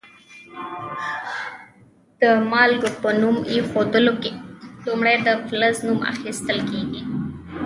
[2.21, 4.31] د مالګو په نوم ایښودلو کې
[4.85, 7.01] لومړی د فلز نوم اخیستل کیږي.